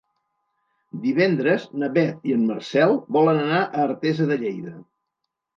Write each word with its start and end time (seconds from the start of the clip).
Divendres 1.03 1.67
na 1.83 1.89
Beth 1.99 2.25
i 2.31 2.35
en 2.37 2.47
Marcel 2.53 2.97
volen 3.19 3.43
anar 3.43 3.61
a 3.69 3.87
Artesa 3.87 4.29
de 4.33 4.43
Lleida. 4.47 4.77